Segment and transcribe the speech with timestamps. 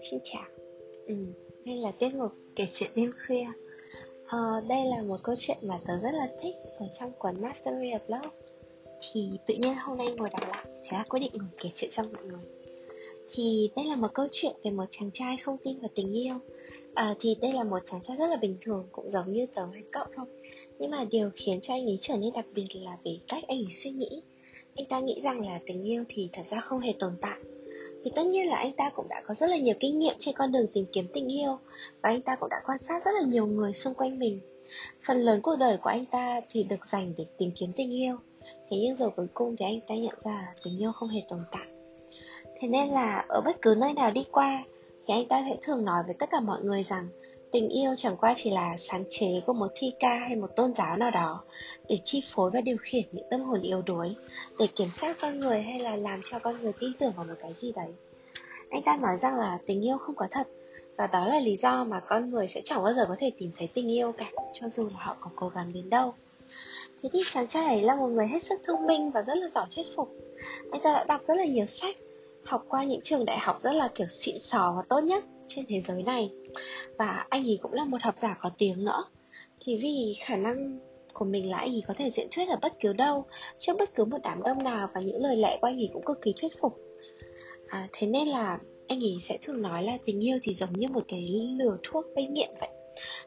[0.00, 0.44] Xin chào.
[1.06, 1.14] Ừ,
[1.64, 3.46] Đây là tiết mục kể chuyện đêm khuya.
[4.26, 7.90] Ờ, Đây là một câu chuyện mà tớ rất là thích Ở trong cuốn Mastery
[7.90, 8.28] of Love.
[9.12, 11.90] Thì tự nhiên hôm nay ngồi đọc lại Thế là quyết định ngồi kể chuyện
[11.92, 12.44] cho mọi người.
[13.32, 16.34] Thì đây là một câu chuyện về một chàng trai không tin vào tình yêu.
[16.94, 19.66] À, Thì đây là một chàng trai rất là bình thường Cũng giống như tớ
[19.72, 20.26] hay cậu thôi.
[20.78, 23.58] Nhưng mà điều khiến cho anh ấy trở nên đặc biệt là về cách anh
[23.58, 24.22] ấy suy nghĩ.
[24.76, 27.38] Anh ta nghĩ rằng là tình yêu thì thật ra không hề tồn tại.
[28.04, 30.34] Thì tất nhiên là anh ta cũng đã có rất là nhiều kinh nghiệm trên
[30.34, 31.58] con đường tìm kiếm tình yêu,
[32.02, 34.40] và anh ta cũng đã quan sát rất là nhiều người xung quanh mình.
[35.06, 38.16] Phần lớn cuộc đời của anh ta thì được dành để tìm kiếm tình yêu,
[38.42, 41.40] thế nhưng rồi cuối cùng thì anh ta nhận ra tình yêu không hề tồn
[41.52, 41.66] tại.
[42.60, 44.64] Thế nên là ở bất cứ nơi nào đi qua,
[45.06, 47.08] thì anh ta sẽ thường nói với tất cả mọi người rằng
[47.54, 50.74] tình yêu chẳng qua chỉ là sáng chế của một thi ca hay một tôn
[50.74, 51.42] giáo nào đó
[51.88, 54.14] để chi phối và điều khiển những tâm hồn yếu đuối,
[54.58, 57.34] để kiểm soát con người hay là làm cho con người tin tưởng vào một
[57.40, 57.88] cái gì đấy.
[58.70, 60.48] Anh ta nói rằng là tình yêu không có thật
[60.98, 63.50] và đó là lý do mà con người sẽ chẳng bao giờ có thể tìm
[63.58, 66.14] thấy tình yêu cả, cho dù là họ có cố gắng đến đâu.
[67.02, 69.48] Thế thì chàng trai ấy là một người hết sức thông minh và rất là
[69.48, 70.08] giỏi thuyết phục.
[70.72, 71.96] Anh ta đã đọc rất là nhiều sách,
[72.44, 75.64] học qua những trường đại học rất là kiểu xịn sò và tốt nhất trên
[75.68, 76.30] thế giới này.
[76.98, 79.04] Và anh ấy cũng là một học giả có tiếng nữa.
[79.60, 80.78] Thì vì khả năng
[81.12, 83.24] của mình là anh ấy có thể diễn thuyết ở bất cứ đâu
[83.58, 86.04] trước bất cứ một đám đông nào và những lời lẽ của anh ấy cũng
[86.04, 86.78] cực kỳ thuyết phục.
[87.68, 90.88] À, thế nên là anh ấy sẽ thường nói là tình yêu thì giống như
[90.88, 91.28] một cái
[91.58, 92.68] liều thuốc gây nghiện vậy.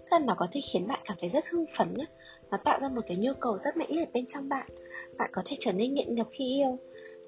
[0.10, 2.06] Thật nó có thể khiến bạn cảm thấy rất hưng phấn nhé.
[2.52, 4.68] Nó tạo ra một cái nhu cầu rất mãnh liệt bên trong bạn.
[5.18, 6.78] Bạn có thể trở nên nghiện ngập khi yêu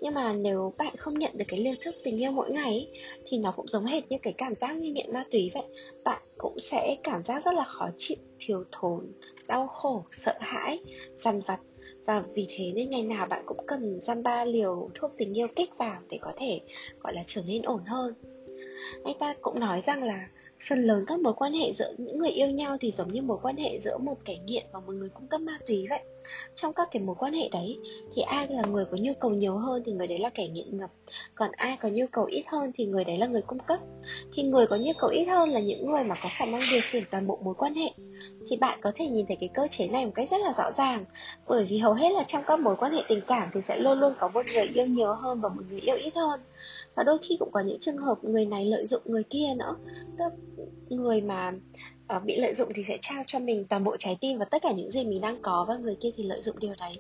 [0.01, 2.87] nhưng mà nếu bạn không nhận được cái liều thức tình yêu mỗi ngày
[3.25, 5.63] thì nó cũng giống hệt như cái cảm giác như nghiện ma túy vậy.
[6.03, 9.07] Bạn cũng sẽ cảm giác rất là khó chịu, thiếu thốn,
[9.47, 10.79] đau khổ, sợ hãi,
[11.15, 11.59] dằn vặt.
[12.05, 15.47] Và vì thế nên ngày nào bạn cũng cần dăm ba liều thuốc tình yêu
[15.55, 16.59] kích vào để có thể,
[16.99, 18.13] gọi là, trở nên ổn hơn.
[19.03, 20.27] Anh ta cũng nói rằng là
[20.67, 23.37] phần lớn các mối quan hệ giữa những người yêu nhau thì giống như mối
[23.41, 25.99] quan hệ giữa một kẻ nghiện và một người cung cấp ma túy vậy.
[26.55, 27.77] Trong các cái mối quan hệ đấy,
[28.15, 30.77] thì ai là người có nhu cầu nhiều hơn thì người đấy là kẻ nghiện
[30.77, 30.89] ngập.
[31.35, 33.79] Còn ai có nhu cầu ít hơn thì người đấy là người cung cấp.
[34.33, 36.81] Thì người có nhu cầu ít hơn là những người mà có khả năng điều
[36.83, 37.91] khiển toàn bộ mối quan hệ.
[38.49, 40.71] Thì bạn có thể nhìn thấy cái cơ chế này một cách rất là rõ
[40.71, 41.05] ràng.
[41.47, 43.99] Bởi vì hầu hết là trong các mối quan hệ tình cảm thì sẽ luôn
[43.99, 46.39] luôn có một người yêu nhiều hơn và một người yêu ít hơn.
[46.95, 49.75] Và đôi khi cũng có những trường hợp người này lợi dụng người kia nữa.
[50.17, 50.33] Tức
[50.89, 51.53] người mà
[52.15, 54.61] uh, bị lợi dụng thì sẽ trao cho mình toàn bộ trái tim và tất
[54.61, 56.99] cả những gì mình đang có và người kia thì lợi dụng điều đấy.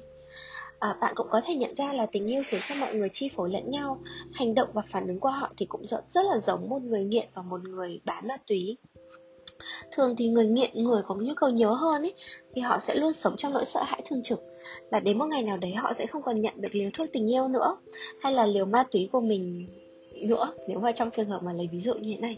[0.79, 3.29] À, bạn cũng có thể nhận ra là tình yêu khiến cho mọi người chi
[3.35, 4.01] phối lẫn nhau
[4.33, 7.03] hành động và phản ứng của họ thì cũng rất, rất là giống một người
[7.03, 8.77] nghiện và một người bán ma túy.
[9.91, 12.13] Thường thì người nghiện người có nhu cầu nhiều hơn ấy
[12.55, 14.43] thì họ sẽ luôn sống trong nỗi sợ hãi thường trực.
[14.91, 17.31] Và đến một ngày nào đấy họ sẽ không còn nhận được liều thuốc tình
[17.31, 17.77] yêu nữa
[18.21, 19.67] hay là liều ma túy của mình
[20.27, 20.53] nữa.
[20.67, 22.37] Nếu mà trong trường hợp mà lấy ví dụ như thế này,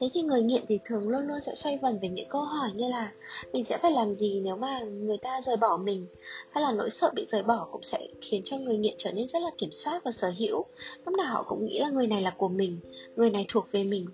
[0.00, 2.70] thế thì người nghiện thì thường luôn luôn sẽ xoay vần về những câu hỏi
[2.74, 3.12] như là
[3.52, 6.06] mình sẽ phải làm gì nếu mà người ta rời bỏ mình?
[6.50, 9.28] Hay là nỗi sợ bị rời bỏ cũng sẽ khiến cho người nghiện trở nên
[9.28, 10.64] rất là kiểm soát và sở hữu.
[11.06, 12.78] Lúc nào họ cũng nghĩ là người này là của mình,
[13.16, 14.06] người này thuộc về mình.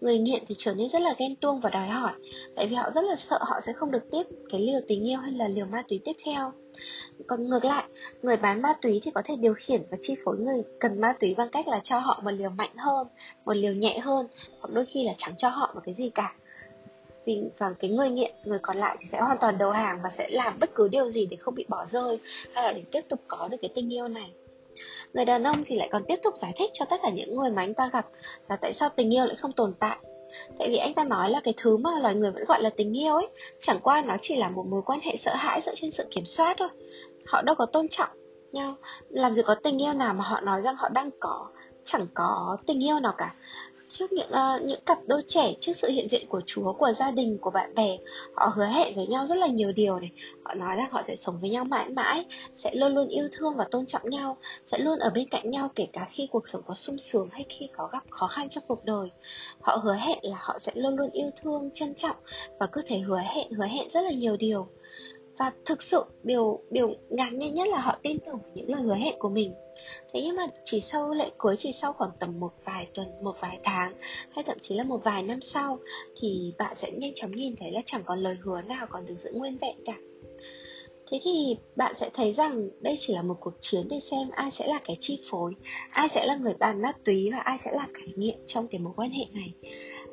[0.00, 2.12] Người nghiện thì trở nên rất là ghen tuông và đòi hỏi,
[2.56, 5.18] tại vì họ rất là sợ họ sẽ không được tiếp cái liều tình yêu
[5.18, 6.52] hay là liều ma túy tiếp theo
[7.26, 7.84] còn ngược lại,
[8.22, 11.14] người bán ma túy thì có thể điều khiển và chi phối người cần ma
[11.20, 13.06] túy bằng cách là cho họ một liều mạnh hơn,
[13.44, 14.26] một liều nhẹ hơn,
[14.60, 16.34] hoặc đôi khi là chẳng cho họ một cái gì cả.
[17.24, 20.10] Vì và cái người nghiện, người còn lại thì sẽ hoàn toàn đầu hàng và
[20.10, 22.18] sẽ làm bất cứ điều gì để không bị bỏ rơi,
[22.54, 24.32] hay là để tiếp tục có được cái tình yêu này.
[25.14, 27.50] Người đàn ông thì lại còn tiếp tục giải thích cho tất cả những người
[27.50, 28.06] mà anh ta gặp
[28.48, 29.98] là tại sao tình yêu lại không tồn tại
[30.58, 32.98] tại vì anh ta nói là cái thứ mà loài người vẫn gọi là tình
[32.98, 33.28] yêu ấy,
[33.60, 36.24] chẳng qua nó chỉ là một mối quan hệ sợ hãi dựa trên sự kiểm
[36.24, 36.68] soát thôi.
[37.26, 38.10] Họ đâu có tôn trọng
[38.52, 38.74] nhau.
[39.08, 41.46] Làm gì có tình yêu nào mà họ nói rằng họ đang có,
[41.84, 43.34] chẳng có tình yêu nào cả
[43.88, 47.10] trước những uh, những cặp đôi trẻ trước sự hiện diện của Chúa của gia
[47.10, 47.98] đình của bạn bè
[48.34, 50.10] họ hứa hẹn với nhau rất là nhiều điều này.
[50.44, 52.24] Họ nói rằng họ sẽ sống với nhau mãi mãi
[52.56, 55.70] sẽ luôn luôn yêu thương và tôn trọng nhau sẽ luôn ở bên cạnh nhau
[55.74, 58.64] kể cả khi cuộc sống có sung sướng hay khi có gặp khó khăn trong
[58.68, 59.10] cuộc đời.
[59.60, 62.16] Họ hứa hẹn là họ sẽ luôn luôn yêu thương trân trọng
[62.58, 64.68] và cứ thể hứa hẹn hứa hẹn rất là nhiều điều
[65.38, 68.94] và thực sự điều điều ngạc nhiên nhất là họ tin tưởng những lời hứa
[68.94, 69.54] hẹn của mình.
[70.12, 73.40] Thế nhưng mà chỉ sau lễ cưới, chỉ sau khoảng tầm một vài tuần, một
[73.40, 73.94] vài tháng,
[74.30, 75.78] hay thậm chí là một vài năm sau,
[76.20, 79.16] thì bạn sẽ nhanh chóng nhìn thấy là chẳng còn lời hứa nào còn được
[79.16, 79.96] giữ nguyên vẹn cả.
[81.10, 84.50] Thế thì bạn sẽ thấy rằng đây chỉ là một cuộc chiến để xem ai
[84.50, 85.54] sẽ là cái chi phối,
[85.90, 88.80] ai sẽ là người bàn ma túy và ai sẽ là kẻ nghiện trong cái
[88.80, 89.52] mối quan hệ này.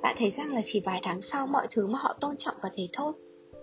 [0.02, 2.70] Bạn thấy rằng là chỉ vài tháng sau mọi thứ mà họ tôn trọng và
[2.76, 3.14] thế thôi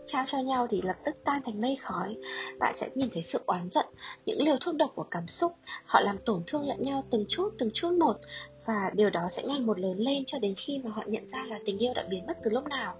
[0.06, 2.16] trao cho nhau thì lập tức tan thành mây khói.
[2.58, 3.86] Bạn sẽ nhìn thấy sự oán giận,
[4.26, 5.52] những liều thuốc độc của cảm xúc.
[5.84, 8.16] Họ làm tổn thương lẫn nhau từng chút từng chút một.
[8.64, 11.44] Và điều đó sẽ ngày một lớn lên cho đến khi mà họ nhận ra
[11.48, 12.96] là tình yêu đã biến mất từ lúc nào.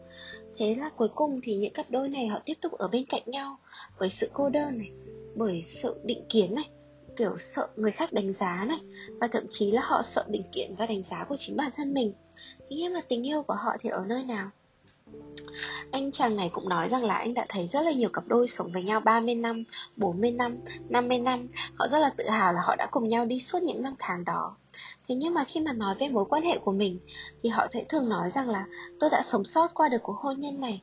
[0.59, 3.23] Thế là cuối cùng thì những cặp đôi này họ tiếp tục ở bên cạnh
[3.27, 3.57] nhau
[3.99, 4.91] với sự cô đơn này,
[5.35, 6.71] bởi sự định kiến này,
[7.17, 8.81] kiểu sợ người khác đánh giá này,
[9.21, 11.95] và thậm chí là họ sợ định kiến và đánh giá của chính bản thân
[11.95, 12.13] mình.
[12.59, 14.51] Thế nhưng mà tình yêu của họ thì ở nơi nào?
[15.93, 18.49] Anh chàng này cũng nói rằng là anh đã thấy rất là nhiều cặp đôi
[18.49, 19.65] sống với nhau 30 năm,
[19.97, 20.57] 40 năm,
[20.89, 21.49] 50 năm.
[21.75, 24.25] Họ rất là tự hào là họ đã cùng nhau đi suốt những năm tháng
[24.25, 24.57] đó.
[25.09, 26.99] Thế nhưng mà khi mà nói về mối quan hệ của mình
[27.43, 28.67] Thì họ sẽ thường nói rằng là
[29.01, 30.83] tôi đã sống sót qua được cuộc hôn nhân này.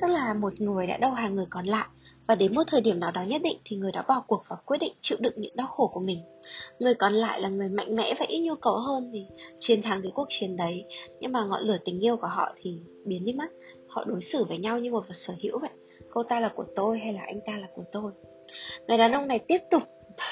[0.00, 1.86] Tức là một người đã đầu hàng người còn lại
[2.26, 4.56] và đến một thời điểm nào đó nhất định thì người đã bỏ cuộc và
[4.56, 6.20] quyết định chịu đựng những đau khổ của mình.
[6.78, 9.26] Người còn lại là người mạnh mẽ và ít nhu cầu hơn thì
[9.58, 10.84] chiến thắng cái cuộc chiến đấy.
[11.20, 13.48] Nhưng mà ngọn lửa tình yêu của họ thì biến đi mất
[13.88, 15.70] họ đối xử với nhau như một vật sở hữu vậy?
[16.10, 18.12] Cô ta là của tôi hay là anh ta là của tôi?
[18.88, 19.82] Người đàn ông này tiếp tục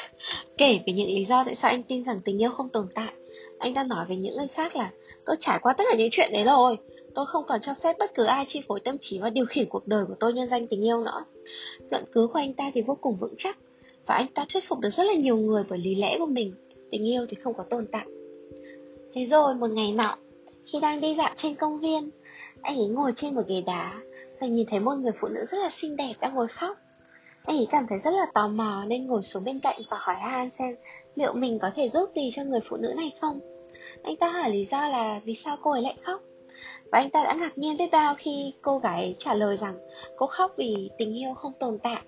[0.58, 3.12] kể về những lý do tại sao anh tin rằng tình yêu không tồn tại.
[3.58, 4.90] Anh ta nói với những người khác là,
[5.26, 6.76] tôi trải qua tất cả những chuyện đấy rồi.
[7.14, 9.68] Tôi không còn cho phép bất cứ ai chi phối tâm trí và điều khiển
[9.68, 11.24] cuộc đời của tôi nhân danh tình yêu nữa.
[11.90, 13.58] Luận cứ của anh ta thì vô cùng vững chắc,
[14.06, 16.54] và anh ta thuyết phục được rất là nhiều người bởi lý lẽ của mình.
[16.90, 18.06] Tình yêu thì không có tồn tại.
[19.14, 20.16] Thế rồi một ngày nọ,
[20.64, 22.10] khi đang đi dạo trên công viên
[22.66, 23.92] anh ấy ngồi trên một ghế đá
[24.40, 26.76] và nhìn thấy một người phụ nữ rất là xinh đẹp đang ngồi khóc.
[27.44, 30.16] Anh ấy cảm thấy rất là tò mò nên ngồi xuống bên cạnh và hỏi
[30.16, 30.76] han xem
[31.16, 33.40] liệu mình có thể giúp gì cho người phụ nữ này không.
[34.02, 36.20] Anh ta hỏi lý do là vì sao cô ấy lại khóc.
[36.92, 39.78] Và anh ta đã ngạc nhiên biết bao khi cô gái trả lời rằng
[40.16, 42.02] cô khóc vì tình yêu không tồn tại.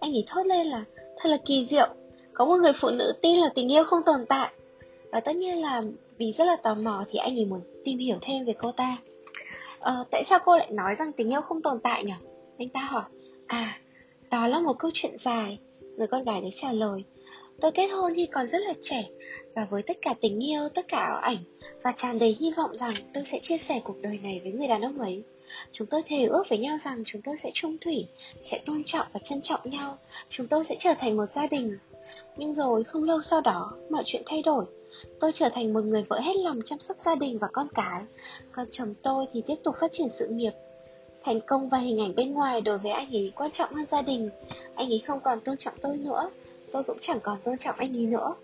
[0.00, 0.84] Anh ấy thốt lên là,
[1.16, 1.88] thật là kỳ diệu,
[2.32, 4.52] có một người phụ nữ tin là tình yêu không tồn tại.
[5.10, 5.82] Và tất nhiên là
[6.18, 8.96] vì rất là tò mò thì anh ấy muốn tìm hiểu thêm về cô ta
[9.80, 12.12] ờ, tại sao cô lại nói rằng tình yêu không tồn tại nhỉ
[12.58, 13.04] anh ta hỏi
[13.46, 13.78] à
[14.30, 15.58] đó là một câu chuyện dài
[15.96, 17.04] người con gái đấy trả lời
[17.60, 19.04] Tôi kết hôn khi còn rất là trẻ
[19.54, 21.36] và với tất cả tình yêu, tất cả ảo ảnh
[21.82, 24.68] và tràn đầy hy vọng rằng tôi sẽ chia sẻ cuộc đời này với người
[24.68, 25.22] đàn ông ấy.
[25.72, 28.06] Chúng tôi thề ước với nhau rằng chúng tôi sẽ trung thủy,
[28.42, 29.98] sẽ tôn trọng và trân trọng nhau.
[30.28, 31.78] Chúng tôi sẽ trở thành một gia đình.
[32.36, 34.64] Nhưng rồi không lâu sau đó, mọi chuyện thay đổi.
[35.20, 38.02] Tôi trở thành một người vợ hết lòng chăm sóc gia đình và con cái.
[38.52, 40.52] Còn chồng tôi thì tiếp tục phát triển sự nghiệp.
[41.24, 44.02] Thành công và hình ảnh bên ngoài đối với anh ấy quan trọng hơn gia
[44.02, 44.30] đình.
[44.74, 46.30] Anh ấy không còn tôn trọng tôi nữa,
[46.72, 48.34] tôi cũng chẳng còn tôn trọng anh ấy nữa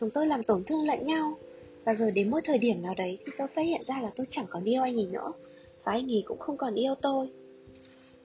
[0.00, 1.38] chúng tôi làm tổn thương lẫn nhau
[1.84, 4.26] và rồi đến một thời điểm nào đấy thì tôi phát hiện ra là tôi
[4.28, 5.32] chẳng còn yêu anh ấy nữa,
[5.84, 7.30] và anh ấy cũng không còn yêu tôi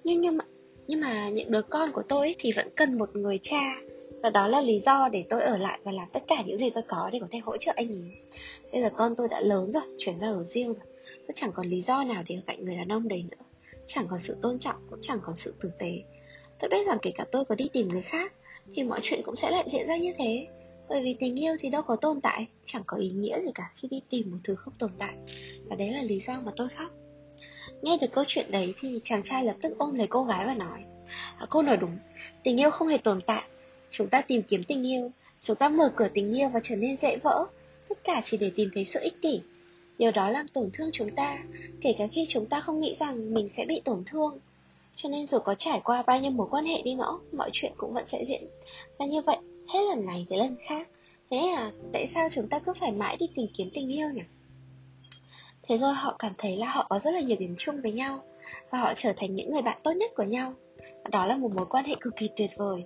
[0.03, 0.45] nhưng nhưng mà
[0.87, 3.75] nhưng mà những đứa con của tôi thì vẫn cần một người cha
[4.21, 6.69] và đó là lý do để tôi ở lại và làm tất cả những gì
[6.69, 8.11] tôi có để có thể hỗ trợ anh ấy.
[8.71, 10.85] Bây giờ con tôi đã lớn rồi chuyển ra ở riêng rồi.
[11.05, 13.45] Tôi chẳng còn lý do nào để ở cạnh người đàn ông đấy nữa.
[13.87, 15.91] Chẳng còn sự tôn trọng cũng chẳng còn sự tử tế.
[16.59, 18.33] Tôi biết rằng kể cả tôi có đi tìm người khác
[18.75, 20.47] thì mọi chuyện cũng sẽ lại diễn ra như thế.
[20.89, 23.71] Bởi vì tình yêu thì đâu có tồn tại chẳng có ý nghĩa gì cả
[23.75, 25.15] khi đi tìm một thứ không tồn tại.
[25.65, 26.91] Và đấy là lý do mà tôi khóc.
[27.81, 30.53] Nghe được câu chuyện đấy thì chàng trai lập tức ôm lấy cô gái và
[30.53, 30.83] nói
[31.37, 31.97] à, cô nói đúng
[32.43, 33.43] tình yêu không hề tồn tại
[33.89, 35.11] chúng ta tìm kiếm tình yêu.
[35.39, 37.45] Chúng ta mở cửa tình yêu và trở nên dễ vỡ.
[37.89, 39.41] Tất cả chỉ để tìm thấy sự ích kỷ.
[39.97, 41.37] Điều đó làm tổn thương chúng ta,
[41.81, 44.39] kể cả khi chúng ta không nghĩ rằng mình sẽ bị tổn thương.
[44.95, 47.71] Cho nên dù có trải qua bao nhiêu mối quan hệ đi nữa, mọi chuyện
[47.77, 48.43] cũng vẫn sẽ diễn
[48.99, 49.37] ra như vậy,
[49.67, 50.87] hết lần này tới lần khác.
[51.29, 54.21] Thế à tại sao chúng ta cứ phải mãi đi tìm kiếm tình yêu nhỉ?
[55.67, 58.23] Thế rồi họ cảm thấy là họ có rất là nhiều điểm chung với nhau
[58.69, 60.53] và họ trở thành những người bạn tốt nhất của nhau.
[61.11, 62.83] Đó là một mối quan hệ cực kỳ tuyệt vời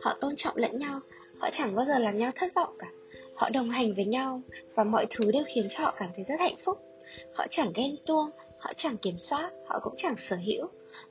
[0.00, 1.00] họ tôn trọng lẫn nhau
[1.38, 2.90] họ chẳng bao giờ làm nhau thất vọng cả.
[3.34, 4.42] Họ đồng hành với nhau
[4.74, 6.78] và mọi thứ đều khiến cho họ cảm thấy rất hạnh phúc.
[7.32, 10.66] Họ chẳng ghen tuông họ chẳng kiểm soát họ cũng chẳng sở hữu.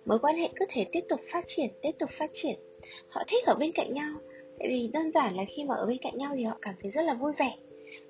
[0.06, 2.60] Mối quan hệ cứ thế tiếp tục phát triển tiếp tục phát triển.
[3.10, 4.14] Họ thích ở bên cạnh nhau
[4.60, 6.92] tại vì đơn giản là khi mà ở bên cạnh nhau thì họ cảm thấy
[6.92, 7.56] rất là vui vẻ.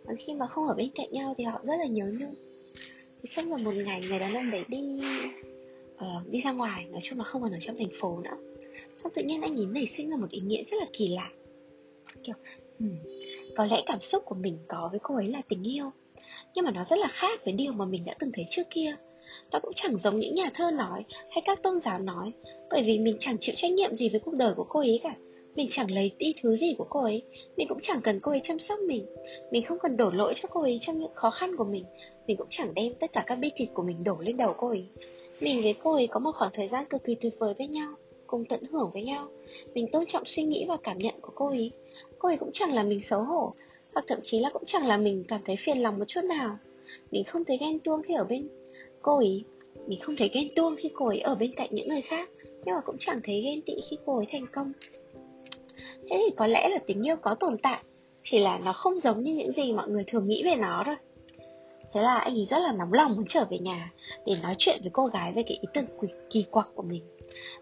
[0.05, 2.36] Còn khi mà không ở bên cạnh nhau thì họ rất là nhớ nhung.
[3.22, 5.01] Thì xong rồi một ngày người đàn ông đấy đi
[5.96, 6.86] uh, đi ra ngoài.
[6.91, 8.38] Nói chung là không còn ở trong thành phố nữa
[8.98, 11.30] xong tự nhiên anh ấy nảy sinh ra một ý nghĩa rất là kỳ lạ?
[12.24, 12.36] Kiểu
[12.80, 12.98] hmm,
[13.56, 15.92] có lẽ cảm xúc của mình có với cô ấy là tình yêu
[16.56, 18.96] nhưng mà nó rất là khác với điều mà mình đã từng thấy trước kia.
[19.52, 22.32] Nó cũng chẳng giống những nhà thơ nói hay các tôn giáo nói
[22.70, 25.16] bởi vì mình chẳng chịu trách nhiệm gì với cuộc đời của cô ấy cả.
[25.56, 27.24] Mình chẳng lấy đi thứ gì của cô ấy
[27.58, 29.06] mình cũng chẳng cần cô ấy chăm sóc mình.
[29.52, 31.86] Mình không cần đổ lỗi cho cô ấy trong những khó khăn của mình
[32.28, 34.68] mình cũng chẳng đem tất cả các bi kịch của mình đổ lên đầu cô
[34.68, 34.86] ấy.
[35.40, 37.94] Mình với cô ấy có một khoảng thời gian cực kỳ tuyệt vời với nhau
[38.32, 39.28] cùng tận hưởng với nhau.
[39.74, 41.72] Mình tôn trọng suy nghĩ và cảm nhận của cô ấy.
[42.20, 43.54] Cô ấy cũng chẳng là mình xấu hổ
[43.94, 46.58] hoặc thậm chí là cũng chẳng là mình cảm thấy phiền lòng một chút nào.
[47.12, 48.48] Mình không thấy ghen tuông khi ở bên
[49.02, 49.44] cô ấy.
[49.88, 52.30] Mình không thấy ghen tuông khi cô ấy ở bên cạnh những người khác,
[52.66, 54.72] nhưng mà cũng chẳng thấy ghen tị khi cô ấy thành công.
[56.10, 57.84] Thế thì có lẽ là tình yêu có tồn tại,
[58.22, 60.96] chỉ là nó không giống như những gì mọi người thường nghĩ về nó rồi
[61.94, 63.92] thế là anh ấy rất là nóng lòng muốn trở về nhà
[64.26, 67.04] để nói chuyện với cô gái về cái ý tưởng kỳ, kỳ quặc của mình.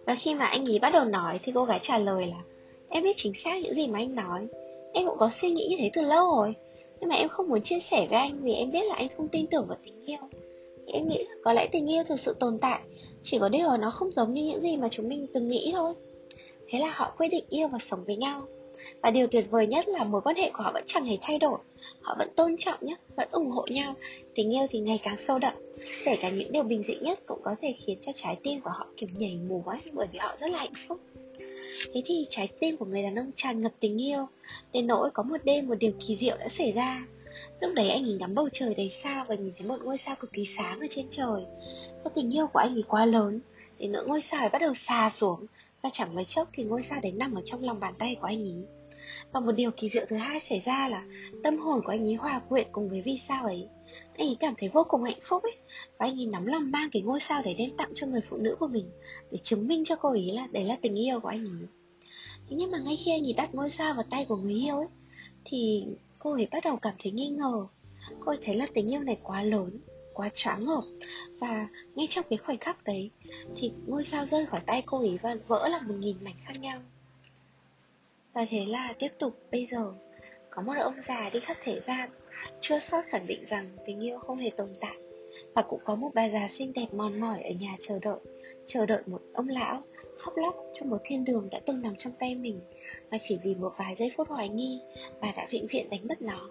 [0.05, 2.41] Và khi mà anh ấy bắt đầu nói thì cô gái trả lời là
[2.89, 4.47] em biết chính xác những gì mà anh nói.
[4.93, 6.55] Em cũng có suy nghĩ như thế từ lâu rồi.
[6.99, 9.27] Nhưng mà em không muốn chia sẻ với anh vì em biết là anh không
[9.27, 10.19] tin tưởng vào tình yêu.
[10.87, 12.79] Em nghĩ là có lẽ tình yêu thực sự tồn tại
[13.21, 15.93] chỉ có điều nó không giống như những gì mà chúng mình từng nghĩ thôi.
[16.69, 18.47] Thế là họ quyết định yêu và sống với nhau
[19.01, 21.39] và điều tuyệt vời nhất là mối quan hệ của họ vẫn chẳng hề thay
[21.39, 21.59] đổi.
[22.01, 23.95] Họ vẫn tôn trọng nhé vẫn ủng hộ nhau.
[24.35, 25.53] Tình yêu thì ngày càng sâu đậm.
[26.05, 28.69] Kể cả những điều bình dị nhất cũng có thể khiến cho trái tim của
[28.69, 29.61] họ kiểu nhảy múa
[29.93, 30.99] bởi vì họ rất là hạnh phúc.
[31.93, 34.27] Thế thì trái tim của người đàn ông tràn ngập tình yêu.
[34.73, 37.05] Đến nỗi có một đêm một điều kỳ diệu đã xảy ra.
[37.59, 40.15] Lúc đấy anh ấy ngắm bầu trời đầy sao và nhìn thấy một ngôi sao
[40.19, 41.45] cực kỳ sáng ở trên trời.
[42.03, 43.39] Và tình yêu của anh ấy quá lớn.
[43.79, 45.45] Đến nỗi ngôi sao ấy bắt đầu xà xuống.
[45.81, 48.27] Và chẳng mấy chốc thì ngôi sao đấy nằm ở trong lòng bàn tay của
[48.27, 48.63] anh ấy
[49.31, 51.05] và một điều kỳ diệu thứ hai xảy ra là
[51.43, 53.67] tâm hồn của anh ấy hòa quyện cùng với vì sao ấy.
[54.17, 55.55] Anh ấy cảm thấy vô cùng hạnh phúc ấy,
[55.97, 58.37] và anh ấy nắm lòng mang cái ngôi sao để đem tặng cho người phụ
[58.41, 58.89] nữ của mình
[59.31, 61.67] để chứng minh cho cô ấy là đấy là tình yêu của anh ấy.
[62.49, 64.77] Thế nhưng mà ngay khi anh ấy đặt ngôi sao vào tay của người yêu
[64.77, 64.87] ấy,
[65.45, 65.85] thì
[66.19, 67.65] cô ấy bắt đầu cảm thấy nghi ngờ.
[68.19, 69.79] Cô ấy thấy là tình yêu này quá lớn,
[70.13, 70.83] quá choáng ngợp,
[71.39, 73.09] và ngay trong cái khoảnh khắc đấy
[73.57, 76.53] thì ngôi sao rơi khỏi tay cô ấy và vỡ làm một nghìn mảnh khác
[76.59, 76.81] nhau
[78.33, 79.93] và thế là tiếp tục, bây giờ,
[80.49, 82.09] có một ông già đi khắp thế gian,
[82.61, 84.95] chưa sót khẳng định rằng tình yêu không hề tồn tại.
[85.55, 88.19] Và cũng có một bà già xinh đẹp mòn mỏi ở nhà chờ đợi
[88.65, 89.83] chờ đợi một ông lão
[90.17, 92.59] khóc lóc trong một thiên đường đã từng nằm trong tay mình.
[93.09, 94.79] Và chỉ vì một vài giây phút hoài nghi,
[95.21, 96.49] bà đã vĩnh viễn đánh mất nó.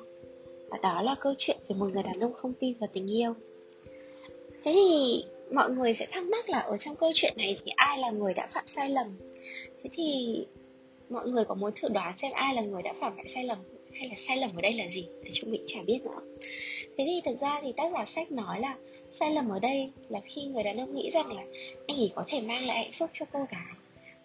[0.69, 3.35] Và đó là câu chuyện về một người đàn ông không tin vào tình yêu.
[4.65, 7.99] Thế thì mọi người sẽ thắc mắc là ở trong câu chuyện này thì ai
[7.99, 9.19] là người đã phạm sai lầm?
[9.83, 10.47] Thế thì
[11.11, 13.59] mọi người có muốn thử đoán xem ai là người đã phạm phải sai lầm
[13.93, 15.09] hay là sai lầm ở đây là gì?
[15.25, 16.21] Thì chúng mình chả biết nữa.
[16.99, 18.77] Thế thì thực ra thì tác giả sách nói là
[19.13, 21.43] sai lầm ở đây là khi người đàn ông nghĩ rằng là
[21.87, 23.75] anh ấy có thể mang lại hạnh phúc cho cô gái.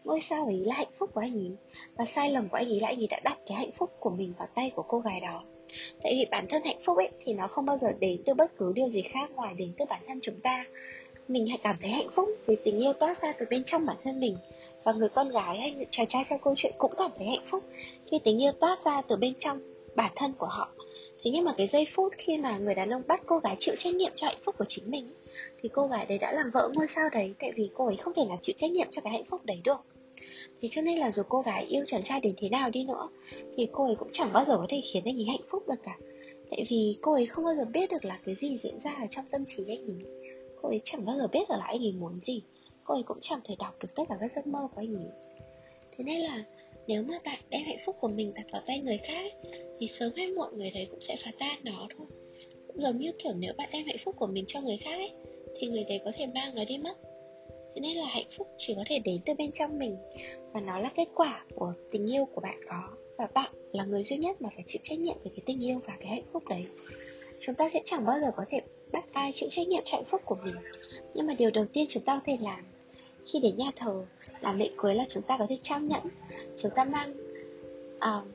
[0.04, 1.52] Ngôi sao ấy là hạnh phúc của anh ấy,
[1.96, 4.10] và sai lầm của anh ấy là anh ấy đã đặt cái hạnh phúc của
[4.10, 5.44] mình vào tay của cô gái đó
[6.03, 8.58] tại vì bản thân hạnh phúc ấy, thì nó không bao giờ đến từ bất
[8.58, 10.65] cứ điều gì khác ngoài đến từ bản thân chúng ta.
[11.27, 13.98] Mình hãy cảm thấy hạnh phúc vì tình yêu toát ra từ bên trong bản
[14.03, 14.38] thân mình.
[14.84, 17.46] Và người con gái hay người chàng trai trong câu chuyện cũng cảm thấy hạnh
[17.46, 17.63] phúc
[18.12, 19.60] khi tình yêu toát ra từ bên trong
[19.96, 20.70] bản thân của họ.
[21.24, 23.75] Thế nhưng mà cái giây phút khi mà người đàn ông bắt cô gái chịu
[23.77, 25.13] trách nhiệm cho hạnh phúc của chính mình
[25.62, 27.34] thì cô gái đấy đã làm vỡ ngôi sao đấy.
[27.39, 29.62] Tại vì cô ấy không thể nào chịu trách nhiệm cho cái hạnh phúc đấy
[29.63, 29.86] được
[30.63, 33.10] thì cho nên là dù cô gái yêu chàng trai đến thế nào đi nữa,
[33.55, 35.84] thì cô ấy cũng chẳng bao giờ có thể khiến anh ấy hạnh phúc được
[35.84, 35.98] cả.
[36.50, 39.08] Tại vì cô ấy không bao giờ biết được là cái gì diễn ra ở
[39.10, 39.98] trong tâm trí anh ấy.
[40.62, 42.41] Cô ấy chẳng bao giờ biết được là anh ấy muốn gì.
[42.84, 45.08] Cô ấy cũng chẳng thể đọc được tất cả các giấc mơ của anh ấy.
[45.98, 46.43] Thế nên là
[46.88, 49.34] nếu mà bạn đem hạnh phúc của mình đặt vào tay người khác
[49.79, 52.08] thì sớm hay muộn người đấy cũng sẽ phá tan nó thôi.
[52.67, 55.12] Cũng giống như kiểu nếu bạn đem hạnh phúc của mình cho người khác ấy,
[55.55, 56.98] thì người đấy có thể mang nó đi mất
[57.75, 59.98] thế nên là hạnh phúc chỉ có thể đến từ bên trong mình.
[60.51, 62.89] Và nó là kết quả của tình yêu của bạn có.
[63.18, 65.77] Và bạn là người duy nhất mà phải chịu trách nhiệm về cái tình yêu
[65.86, 66.65] và cái hạnh phúc đấy.
[67.39, 68.62] Chúng ta sẽ chẳng bao giờ có thể
[68.92, 70.56] bắt ai chịu trách nhiệm cho hạnh phúc của mình.
[71.13, 72.63] Nhưng mà điều đầu tiên chúng ta có thể làm
[73.25, 74.06] khi đến nhà thờ
[74.42, 76.03] làm lễ cưới là chúng ta có thể trao nhẫn.
[76.58, 77.13] Chúng ta mang
[77.96, 78.27] uh,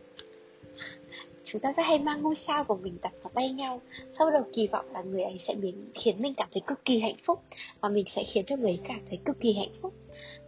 [1.50, 3.80] chúng ta rất hay mang ngôi sao của mình đặt vào tay nhau.
[4.18, 7.00] Sau đầu kỳ vọng là người ấy sẽ biến, khiến mình cảm thấy cực kỳ
[7.00, 7.42] hạnh phúc
[7.80, 9.94] và mình sẽ khiến cho người ấy cảm thấy cực kỳ hạnh phúc.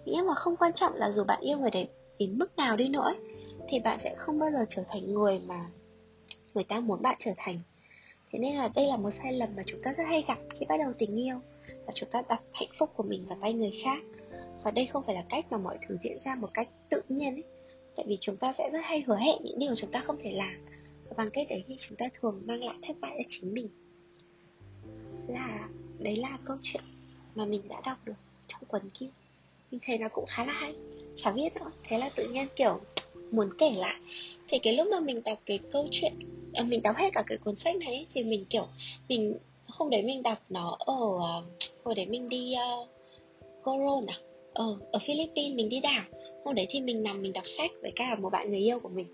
[0.04, 1.88] Nhưng mà không quan trọng là dù bạn yêu người đấy
[2.19, 3.14] đến mức nào đi nữa
[3.69, 5.66] thì bạn sẽ không bao giờ trở thành người mà
[6.54, 7.61] người ta muốn bạn trở thành.
[8.33, 10.66] Thế nên là đây là một sai lầm mà chúng ta rất hay gặp khi
[10.69, 11.37] bắt đầu tình yêu
[11.87, 14.02] và chúng ta đặt hạnh phúc của mình vào tay người khác.
[14.62, 17.35] Và đây không phải là cách mà mọi thứ diễn ra một cách tự nhiên
[17.35, 17.45] ấy,
[17.97, 20.33] tại vì chúng ta sẽ rất hay hứa hẹn những điều chúng ta không thể
[20.33, 20.70] làm
[21.17, 23.69] bằng cách đấy thì chúng ta thường mang lại thất bại cho chính mình.
[25.29, 26.83] Là đấy là câu chuyện
[27.35, 28.14] mà mình đã đọc được
[28.49, 29.09] trong cuốn kia.
[29.71, 30.75] Mình thấy nó cũng khá là hay.
[31.17, 31.71] Chả biết nữa.
[31.85, 32.81] Thế là tự nhiên kiểu
[33.31, 34.00] muốn kể lại.
[34.49, 36.12] Thì cái lúc mà mình đọc cái câu chuyện
[36.55, 38.67] à, mình đọc hết cả cái cuốn sách này thì mình kiểu
[39.09, 41.35] mình hôm đấy mình đọc nó ở à,
[41.85, 42.88] hồi đấy mình đi uh,
[43.62, 44.17] Coron à?
[44.55, 46.05] Ờ, ở Philippines mình đi đảo
[46.44, 48.88] hôm đấy thì mình nằm, mình đọc sách với cả một bạn người yêu của
[48.88, 49.06] mình.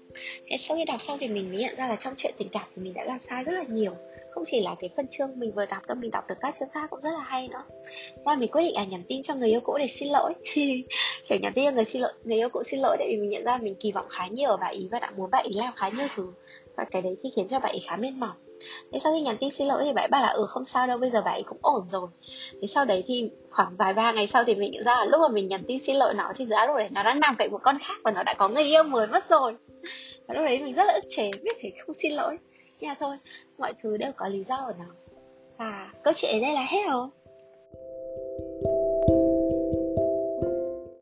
[0.46, 2.64] Thế sau khi đọc xong thì mình mới nhận ra là trong chuyện tình cảm
[2.76, 3.92] thì mình đã làm sai rất là nhiều.
[4.30, 6.68] Không chỉ là cái phần chương mình vừa đọc đâu, mình đọc được các chương
[6.68, 7.62] khác cũng rất là hay nữa.
[8.24, 10.32] Và mình quyết định là nhắn tin cho người yêu cũ để xin lỗi.
[11.28, 13.30] Kiểu nhắn tin cho người xin lỗi, người yêu cũ xin lỗi tại vì mình
[13.30, 15.54] nhận ra mình kỳ vọng khá nhiều ở bà ý và đã muốn bạn ý
[15.54, 16.32] làm khá nhiều thứ.
[16.76, 18.34] Và cái đấy thì khiến cho bạn ý khá mệt mỏi
[18.92, 20.98] thế sau khi nhắn tin xin lỗi thì bạn bảo là ừ không sao đâu,
[20.98, 22.08] bây giờ bạn cũng ổn rồi.
[22.60, 25.20] Thế sau đấy thì khoảng vài ba ngày sau thì mình nhận ra là lúc
[25.20, 27.52] mà mình nhắn tin xin lỗi nó thì giá lúc đấy nó đang nằm cạnh
[27.52, 29.56] một con khác và nó đã có người yêu mới mất rồi.
[30.26, 32.38] Và lúc đấy mình rất là ức chế, biết thể không xin lỗi.
[32.80, 33.16] Nhưng mà thôi,
[33.58, 34.84] mọi thứ đều có lý do của nó
[35.58, 37.08] và câu chuyện ở đây là hết rồi.